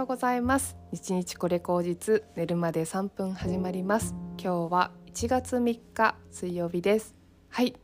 [0.00, 0.78] ようございます。
[0.92, 4.14] 日日これ口実寝るまで3分始まります。
[4.42, 7.14] 今日は1月3日水曜日です。
[7.50, 7.74] はい。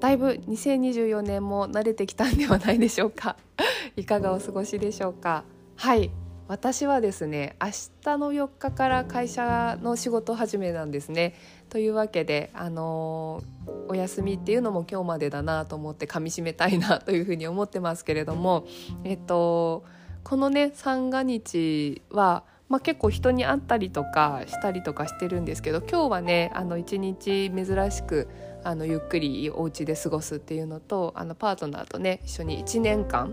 [0.00, 3.36] だいぶ2024年も慣れてきたんではないでしょうか。
[3.94, 5.44] いかがお過ごしでしょうか。
[5.76, 6.10] はい。
[6.48, 7.68] 私はですね明
[8.02, 11.36] 日の4日から会社の仕事始めなんですね。
[11.68, 18.66] というわけであのー、お休みっていうのも今日までだなと思って噛みしめたいなというふうに思ってますけれども
[19.04, 19.84] えっと
[20.28, 28.28] このね三が日はまあ、結構人に会ったりとかしたりとかしてるんですけど今日はねあの一日珍しく
[28.62, 33.32] あのゆっくりお家で過ごすっていうのとあのパートナーとね一緒に1年間、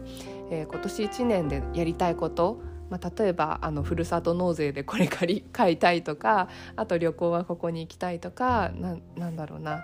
[0.49, 9.83] えー、今年1年でやりたいことまあ、例えばあのふるさと納税でこれ借り 買いたいとかあと旅行はここに行きたいとかななんだろうな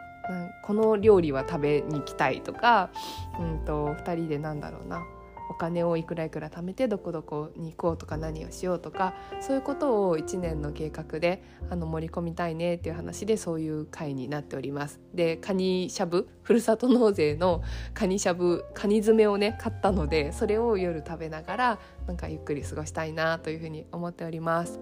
[0.63, 2.91] この料理は食べに行きたいとか、
[3.39, 5.03] うんと、と2人でなんだろうな
[5.51, 15.01] お金をいくらいくら貯めてどこどこに行こうとか何をしようとかそういうことを1年の計画であの盛り込みたいねっていう話でそういう会になっております。
[15.13, 17.61] でカニしゃぶふるさと納税の
[17.93, 24.79] カニしゃぶカニ詰めをね買ったのでそれを夜食べながらなんかゆっくり過ごしたいなというふうに思っております。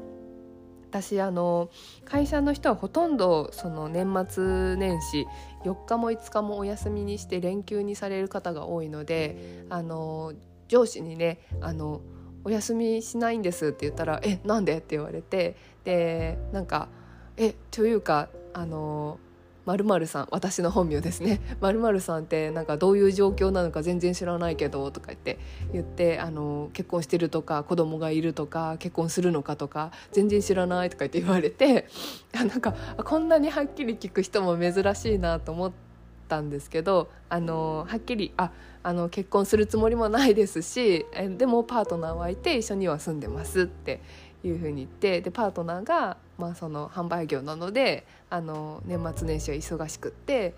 [0.90, 1.70] 私あの
[2.04, 5.28] 会社の人はほとんどその年末年始
[5.64, 10.34] 4日も5日もお休みにして連休にされる方が多いのであの
[10.70, 12.00] 上司にねあの
[12.46, 16.88] お休みしないんですって言ったら「えなんで?」って言われてでなんか
[17.36, 19.20] 「えというかあの
[19.66, 25.38] まるさん私の本名ですね まるさんってなんかどういう状況なのか全然知らないけどとか言って
[25.74, 31.86] 言ってあの結婚してるとか子供がいるとか結婚するのかとか全然知らないとか言って言われて
[32.34, 32.74] なんか
[33.04, 35.89] こんなにはっきり聞く人も珍しいなと思って。
[36.30, 38.52] ったんですけどあのはっきりあ
[38.84, 44.00] あの結婚するつもりもないですしえでもパートナーはいて一緒には住んでますって
[44.44, 50.54] いうふうに言ってでパートナーが、まあ、その販売業なのであの年末年始は忙しくって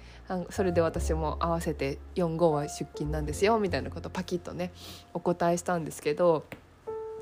[0.52, 4.72] それで私も合わせて45は出勤なんですよみたいなことパキッとね
[5.16, 6.46] お答えしたんですけど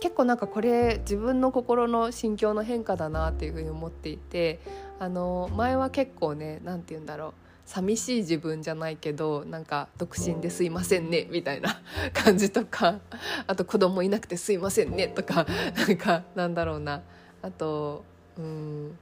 [0.01, 4.59] 結構なんかこれ自分の心の心境の変化だなっていうふうに思っていて
[4.97, 11.79] あの前は結構ね何て言うんだろう寂しい自分じゃないけどなんか独身ですいませんねみたいな
[12.15, 12.99] 感じとか
[13.45, 15.45] あと子供いなくてすいませんねとか
[15.77, 17.03] なんかなんだろうな。
[17.43, 18.03] あと
[18.37, 18.97] うん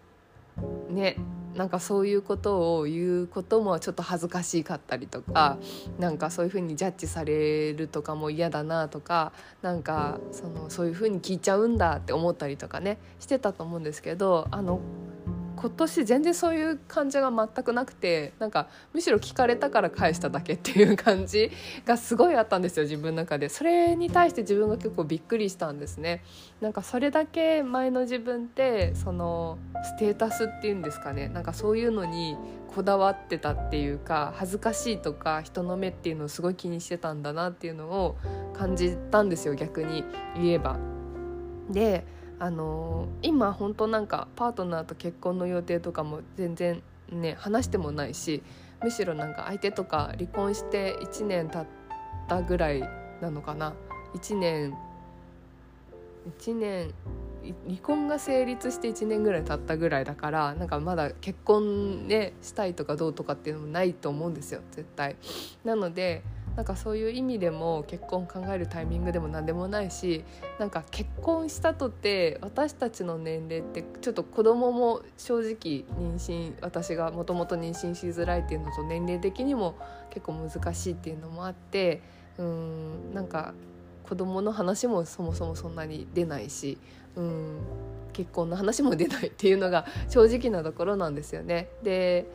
[0.89, 1.15] ね
[1.55, 5.57] なんかそういうことを言うこともちょっと恥ずかしかったりとか
[5.97, 14.81] なんかそういうふうにジャッジされるとかも嫌だなとかなんかそのそういうふうに聞いちゃうんだって思ったりとかねしてたと思うんですけどあの
[15.57, 21.51] 今年全然そういう感じが全くなくてなんかむしろ聞かれたから返しただけっていう感じ
[21.85, 23.49] がすごいあったんですよ自分の中で。
[23.49, 26.23] それに対して自分が結構びっくりしたんですね。
[26.61, 31.27] なんかそれだけ前の自分ってそのステータスっていうんですかね。
[31.27, 32.37] なんかそういうのに
[32.73, 38.17] こだわってたっていうか恥ずかしいとか人の目っていうのをすごい気にしてたんだなっていうのを
[38.53, 40.03] 感じたんですよ逆に
[40.35, 40.77] 言えば。
[41.69, 42.05] で
[42.39, 48.43] あのー、今本当なんかパートナーと結婚の予定とかも全然ね話してもないし
[48.83, 51.65] むしろなんか相手とか離婚して1年経っ
[52.27, 52.81] たぐらい
[53.21, 53.73] なのかな
[54.15, 54.75] 1年
[56.39, 56.93] 1年
[57.65, 65.15] 離婚が成立して1年ぐらい経ったぐらいだからなんかまだ結婚ねしたいとかどうとかっていうのもないと思うんですよ絶対。
[65.63, 66.23] なので
[66.57, 70.25] なんかそういう意味でも結婚考えるタイミングでも何でもないし
[70.57, 79.75] なんか結婚したとて私たちの年齢ってちょっと子供も正直妊娠私がもともと妊娠しづらいっていうのと年齢的にも
[80.09, 82.01] 結構難しいっていうのもあって
[82.39, 83.53] うんなんか
[84.09, 86.79] 子供の話もそもそもそんなに出ないし
[87.15, 87.59] うん
[88.13, 91.69] 結婚の話も出ないっていうのが正直なところなんですよね。
[91.83, 92.25] で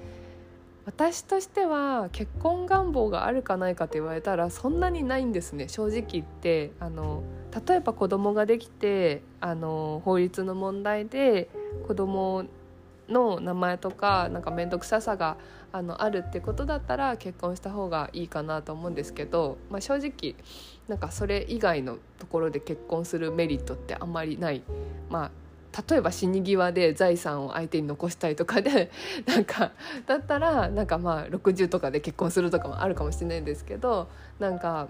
[0.85, 5.69] 私としては結婚願望があるかないかと言われたらそんなにないんですね。
[5.69, 6.73] 正直言って。
[6.81, 7.23] あの
[7.67, 11.51] 例えば子供ができてあの法律の問題で
[11.87, 12.47] 子供
[13.09, 15.37] の名前とかなんか面倒くささが
[15.71, 20.35] あのあるってことだったら結婚した方がいいかなと思うんですけど、まあ、正直
[20.89, 24.63] なんかそれ以外のところで結婚するメリットってあんまりない、
[25.11, 25.31] まあ、
[25.89, 28.91] 例えば死に際で財産を相手に残したいとかで
[29.27, 29.73] なんか
[30.07, 34.09] だったらなんかまあ60とかで結婚するとかもあるかもしれないんですけど
[34.39, 34.89] なんか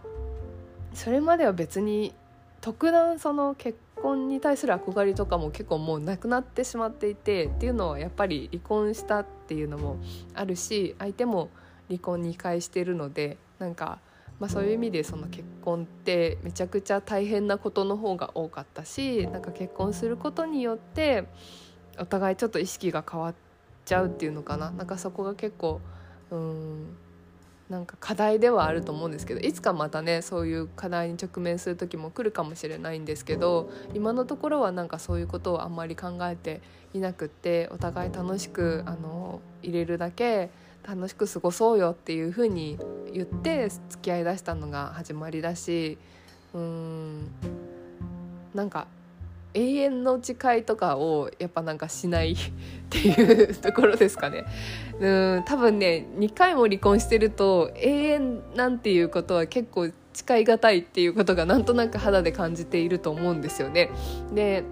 [0.93, 2.15] それまでは別に
[2.61, 9.97] 特段その結婚に対する憧れとかも結構もうなくなってしまっていてっていうのはやっぱり離婚したっていうのも
[10.35, 11.49] あるし相手も
[11.89, 13.99] 離婚2回してるのでなんか
[14.43, 21.29] まあ、そういう意味でその結婚ってめちゃくちゃ大変なことの方が多かったしなんか結婚することによって
[21.97, 23.35] お互いちょっと意識が変わっ
[23.85, 24.73] ちゃうっていうのかな。
[24.73, 25.81] なんかそこが結構
[26.33, 26.97] うん
[27.71, 36.63] なんか課題ではあると思うんですけどいつかまたねそういう課題に直面する時も来るかもしれないんですけど今のところはなんかそういうことをあんまり考えて
[36.95, 40.51] いなくってお互い楽しくあの入れるだけ
[40.87, 42.79] 楽しく過ごそうよっていう風に
[43.13, 45.99] 言って付き合いだしたのが始まりだし
[46.55, 47.29] うん
[48.55, 48.87] なんか
[49.55, 52.37] 永遠の誓いとかをやっぱなんかしないっ
[52.89, 54.45] ていうところですかね。
[54.99, 63.91] うん多分ね2回も離婚してると永遠なんていうことは結構誓いがたいっていうことがなんとなく肌で感じていると思うんですよね。
[64.35, 64.65] で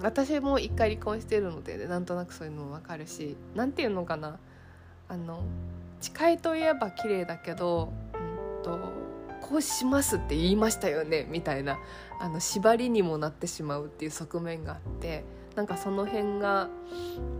[0.00, 4.38] 私も1回離婚してるので、ね、なんとなくそういうのも分かるし何て言うのかな
[5.08, 5.42] あの
[6.00, 8.78] 誓いといえば綺麗だけど、うんと
[9.40, 11.78] こうしますって言いましたよねみたいな
[12.20, 15.24] あの縛りにもなってしまうっていう側面があって。
[15.58, 16.68] なんかその辺が、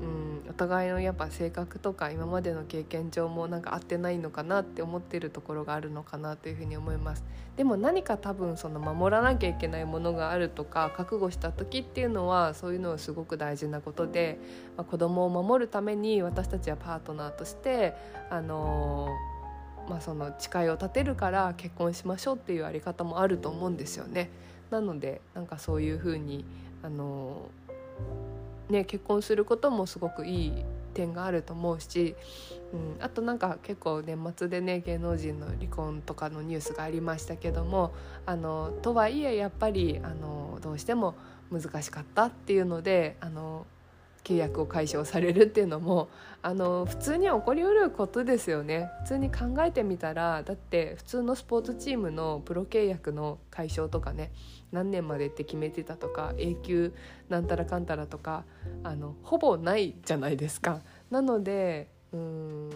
[0.02, 7.22] うん、お互いのやっぱ性格とか今までの経験上もなんか合ってないのかなって思ってるところがあるのかなというふうに思います
[7.56, 14.40] でも何か多分その守らなきゃいけないものがあるとか覚悟した時っていうのはそういうのはすごく大事なことで、
[14.76, 17.94] まあ、子供を守るために私たちはパートナーとして
[18.30, 24.28] あのー、まあ、その誓いを立てるから結婚しましょうっていうあり方もあると思うんですよね。
[24.72, 26.44] なのでなんかそういうふうに
[26.82, 27.48] あの
[28.68, 30.64] ね結婚することもすごくいい
[30.94, 32.16] 点があると思うし、
[32.72, 37.92] うん、あとなんか結構年末でね芸能人の離婚とかのニュースがありましたけども
[38.26, 41.14] あのとはいえやっぱりあのどうしても
[41.50, 43.66] 難しかったっていうのであの
[44.28, 46.10] 契約を解消されるっていうのも
[46.42, 54.30] あの普通に起こりうることですよね普通に考えてみたらだって普通のスポーツチームのプロ契約の解消とかね
[54.70, 56.94] 何年までって決めてたとか永久
[57.30, 58.44] なんたらかんたらとか
[58.84, 60.80] あのほぼないじゃないですか。
[61.10, 62.70] なのでうん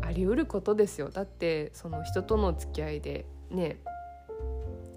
[0.00, 3.78] ありうることですよだってその人との付き合いでね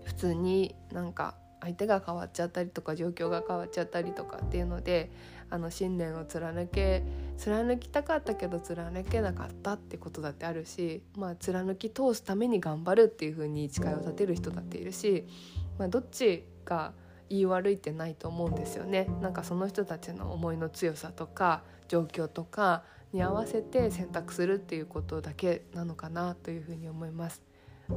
[0.06, 5.12] 普通になんか相手が変わっちゃったりとか状況が変わっちゃったりとかっていうので
[5.50, 7.04] あの信念を貫け
[7.38, 15.26] 貫きたかったけど貫けなかったってことだってあるし、まあ、貫き通すために頑張るっていうふうに誓いを立てる人だっているし、
[15.78, 16.94] まあ、どっちが
[17.30, 19.08] 言い悪いってないと思うんですよね。
[19.22, 27.42] なんかその人たちの思いの強さとか状況とかに合わせて選択するっていうことだけなのかなというふうに思います。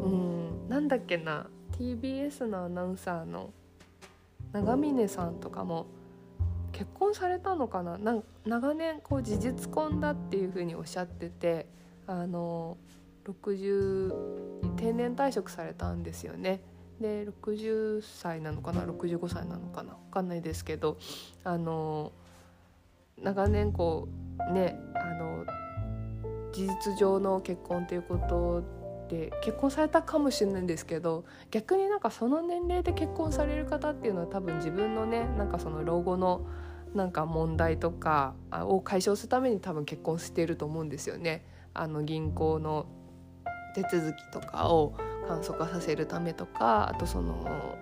[0.03, 0.69] うん。
[0.69, 1.47] なんだっけな。
[1.79, 3.51] TBS のアナウンサーの
[4.53, 5.87] 長峰さんとかも
[6.73, 7.99] 結婚されたのかな。
[7.99, 11.67] な長年こう事実婚だっていうふうにおっしゃってて
[12.07, 12.77] あの
[13.27, 16.61] 60定年退職されたんですよね。
[17.01, 18.83] で60歳なのかな。
[18.83, 19.95] 65歳なのかな。
[19.95, 20.99] 分かんないですけど
[21.43, 22.13] あの
[23.21, 24.09] 長年こ
[24.49, 25.45] うねあの
[26.53, 28.63] 事実上の結婚ということ
[29.09, 36.47] で結婚されたかもしれないんですけど逆になんかその年齢で結婚される方っていうのは多分自分のねなんかその老後の
[36.95, 41.45] なんか問題とかを解消するために多分結婚していると思うんですよね。
[41.75, 42.87] あの銀行の
[43.75, 44.95] 手続きとかを
[45.27, 47.77] 簡素化させるためとかあとその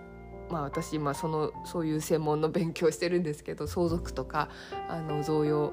[0.50, 4.49] まあ私今そのそういう専門の勉強してるんですけど相続とか
[4.88, 5.73] あの贈与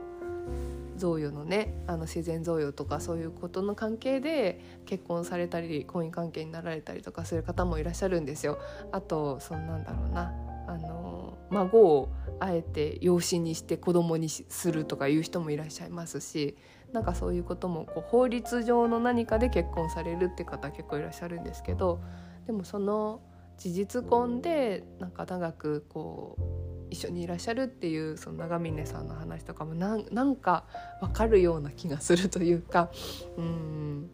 [0.99, 8.59] 贈与のねあの自然贈与とかそういうことの関係で結婚されたり婚姻関係になられたりとかする方もいらっしゃるんですよ。
[8.91, 10.33] あとそんなんだろうな
[10.67, 16.55] あの孫をあえて養子にして子供にするとかいう人もいらっしゃいますし
[16.93, 22.01] なんかそういうこともこう法律上の何かで結婚されるって方結構いらっしゃるんですけど
[22.45, 23.21] でもその
[23.57, 26.58] 事実婚でなんか長くこう
[26.89, 30.65] 一緒にいらっしゃるっていうその長峰さんの話とかもなんなんか
[31.01, 32.89] 分かるような気がするというか
[33.37, 34.09] うん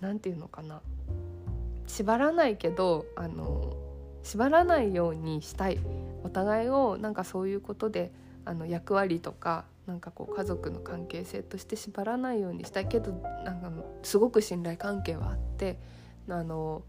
[0.00, 0.80] 何て言うのかな
[1.86, 3.76] 縛らないけどあの
[4.22, 5.78] 縛らないようにしたい
[6.22, 8.12] お互いをなんかそういうことで
[8.44, 13.12] あの役割とかなんかこう家族の関係性として縛らないようにしたいけど
[13.44, 13.72] なんか
[14.02, 15.78] すごく信頼関係はあって
[16.28, 16.82] あの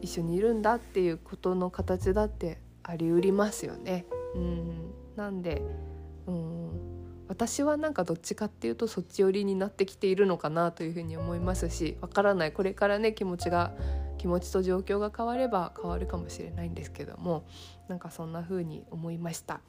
[0.00, 4.06] 一緒にいるんだっていうことの形だってありうりますよね。
[4.38, 5.62] うんなんで
[6.26, 6.88] うん
[7.28, 12.52] 私はなんかどっちかっていうとそっち寄りになってきているのかなというふうに思いますしわからない。
[12.52, 13.74] これからね気持ちが
[14.16, 17.46] 気持ちと状況が変われば変わるかもしれないんですけども
[17.86, 19.60] なんかそんな風に思いました。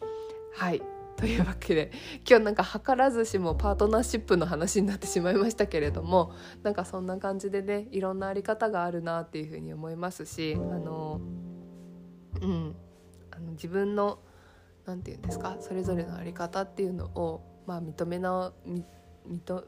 [0.56, 0.82] はい。
[1.18, 1.92] というわけで
[2.28, 6.32] 今日なんか図らずしもパートナーシップの話になってしまいましたけれども
[6.64, 11.20] なんかそんな感じでねいろんなあり方があるなっていうふうに思いますしあの
[12.42, 12.76] うん。
[13.32, 14.20] あの自分の
[14.90, 18.84] 何て言うんですかそれぞれのあり方っていうのを、まあ、認めな見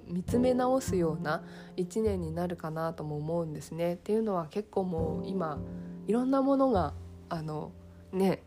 [0.07, 1.43] 見つめ直すような
[1.77, 3.93] 1年になるかなとも思うんですね。
[3.93, 5.59] っていうのは結構もう今
[6.07, 6.95] いろんなものが
[7.29, 7.71] あの
[8.11, 8.41] ね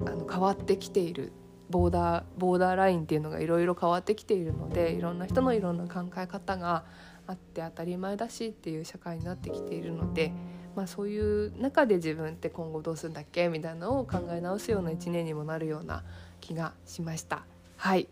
[0.00, 1.30] あの変わってきている
[1.70, 6.84] ボーダーボーダーラインっていうのがいろいろ変わってきているのでいろんな人のいろんな考え方が
[7.28, 10.32] あって当たり前だしっていう社会になってきているので、
[10.76, 16.02] まあ、そういう中で自分って今後どうするんだっけみたいなのを考え直すような一年にもなるような
[16.40, 17.44] 気がしました。
[17.76, 18.08] はい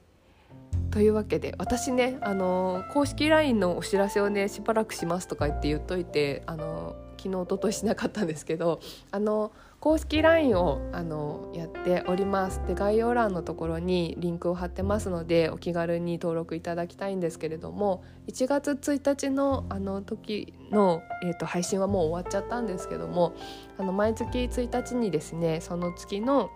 [0.90, 9.52] というわけで私ねあの公式 LINE のお知らせをねしばらくしますとか言って言っといてあの昨日おとといしなかったんですけどあの
[9.82, 12.62] 公式 LINE をあのやっております。
[12.68, 23.34] で概要欄のところにリンクを貼ってますのでお気軽に登録いただきたいんですけれども1月1日のあの時の、えーと、配信はもう終わっちゃったんですけども
[23.76, 26.50] あの毎月1日にですねその月の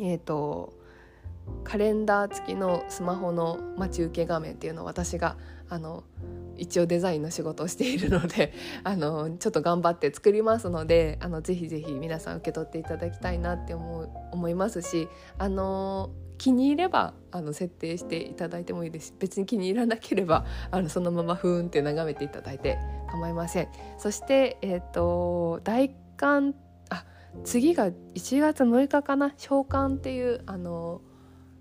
[0.00, 0.72] え、ー、と
[1.64, 5.36] カレンダー付きのスマホの待ち受け画面っていうのを私が
[5.68, 6.02] あの
[6.56, 8.52] 一応デザインの仕事をしているので
[8.84, 22.78] あのちょっと頑張って作りますのであのぜひぜひ皆さん受け取っていただきたいなって思う思いますしあの気に入ればあの設定していただいてもいいですし別に気に入らなければあのそのままふーんって眺めていただいて
[23.12, 23.68] 構いません。
[23.98, 26.54] そして、えーと、大寒
[26.90, 27.04] あ
[27.44, 29.32] 次が1月6日かな？
[29.36, 31.00] 召喚っていうあの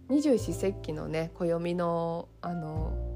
[0.10, 3.11] 二十四節気のね暦のあの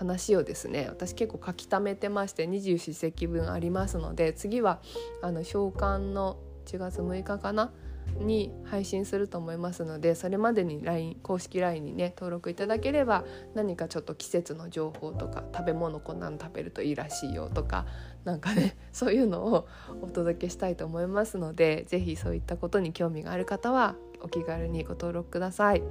[0.00, 4.80] 話をですね私結構書き溜めてまして二十四節気分ありますので次は
[5.20, 7.70] あの召喚の1月6日かな？
[8.18, 17.86] に配信すると思いますのでそれまでに LINE 公式 LINE にね登録いただければ何かちょっと季節の情報とか食べ物こんなの食べるといいらしいよとか
[18.24, 19.68] なんかね そういうのを
[20.00, 25.82] お届けしたいと思いますので是非そういったことに興味がある方はお気軽にご登録ください。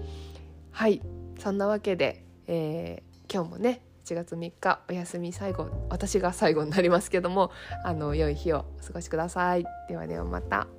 [0.71, 1.01] はい
[1.37, 7.51] そんなわけで、えー、今日もね7月3日お休み最後私が最後になりますけども
[7.83, 9.65] あの良い日をお過ごしください。
[9.87, 10.78] ではではまた。